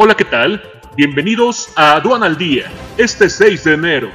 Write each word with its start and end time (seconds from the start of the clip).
Hola, 0.00 0.14
¿qué 0.14 0.24
tal? 0.24 0.62
Bienvenidos 0.94 1.72
a 1.74 1.94
Aduana 1.94 2.26
al 2.26 2.38
Día, 2.38 2.70
este 2.96 3.28
6 3.28 3.64
de 3.64 3.72
enero. 3.72 4.10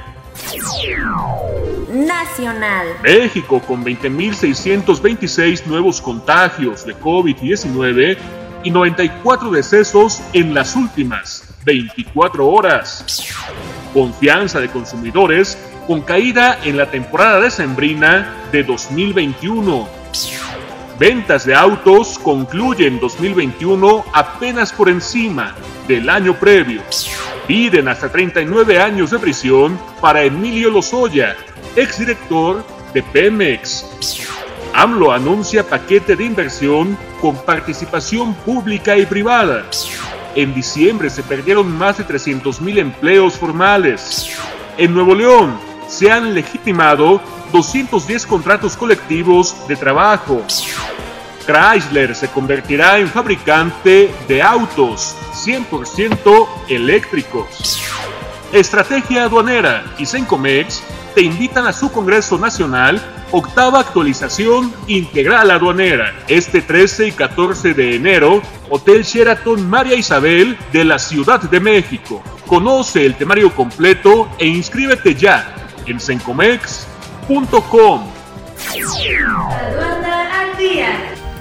Nacional. 1.92 2.86
México 3.02 3.60
con 3.60 3.84
20.626 3.84 5.66
nuevos 5.66 6.00
contagios 6.00 6.86
de 6.86 6.96
COVID-19 6.96 8.16
y 8.62 8.70
94 8.70 9.50
decesos 9.50 10.22
en 10.32 10.54
las 10.54 10.74
últimas 10.74 11.54
24 11.66 12.48
horas. 12.48 13.34
Confianza 13.92 14.60
de 14.60 14.70
consumidores 14.70 15.58
con 15.86 16.00
caída 16.00 16.60
en 16.64 16.78
la 16.78 16.90
temporada 16.90 17.40
decembrina 17.40 18.46
de 18.50 18.62
2021. 18.62 19.86
Ventas 20.98 21.44
de 21.44 21.56
autos 21.56 22.20
concluyen 22.20 23.00
2021 23.00 24.04
apenas 24.12 24.72
por 24.72 24.88
encima 24.88 25.52
del 25.88 26.08
año 26.08 26.34
previo. 26.34 26.82
Piden 27.48 27.88
hasta 27.88 28.08
39 28.08 28.78
años 28.78 29.10
de 29.10 29.18
prisión 29.18 29.76
para 30.00 30.22
Emilio 30.22 30.70
Lozoya, 30.70 31.34
exdirector 31.74 32.64
de 32.92 33.02
Pemex. 33.02 33.84
AMLO 34.72 35.10
anuncia 35.10 35.68
paquete 35.68 36.14
de 36.14 36.24
inversión 36.26 36.96
con 37.20 37.36
participación 37.44 38.32
pública 38.32 38.96
y 38.96 39.04
privada. 39.04 39.64
En 40.36 40.54
diciembre 40.54 41.10
se 41.10 41.24
perdieron 41.24 41.76
más 41.76 41.98
de 41.98 42.06
300.000 42.06 42.78
empleos 42.78 43.34
formales. 43.34 44.30
En 44.78 44.94
Nuevo 44.94 45.14
León 45.16 45.58
se 45.88 46.10
han 46.10 46.34
legitimado 46.34 47.20
210 47.52 48.26
contratos 48.26 48.76
colectivos 48.76 49.56
de 49.68 49.76
trabajo. 49.76 50.42
Chrysler 51.46 52.14
se 52.14 52.28
convertirá 52.28 52.98
en 52.98 53.08
fabricante 53.08 54.14
de 54.28 54.42
autos 54.42 55.16
100% 55.44 56.48
eléctricos. 56.68 57.80
Estrategia 58.52 59.24
aduanera 59.24 59.84
y 59.98 60.06
Sencomex 60.06 60.82
te 61.14 61.22
invitan 61.22 61.66
a 61.66 61.72
su 61.72 61.90
Congreso 61.90 62.38
Nacional, 62.38 63.00
octava 63.30 63.80
actualización 63.80 64.72
integral 64.86 65.50
aduanera, 65.50 66.14
este 66.28 66.60
13 66.60 67.08
y 67.08 67.12
14 67.12 67.74
de 67.74 67.96
enero, 67.96 68.42
Hotel 68.70 69.02
Sheraton 69.02 69.68
María 69.68 69.94
Isabel 69.94 70.56
de 70.72 70.84
la 70.84 70.98
Ciudad 70.98 71.40
de 71.40 71.60
México. 71.60 72.22
Conoce 72.46 73.06
el 73.06 73.14
temario 73.14 73.54
completo 73.54 74.28
e 74.38 74.46
inscríbete 74.46 75.14
ya 75.14 75.54
en 75.86 76.00
sencomex.com. 76.00 78.02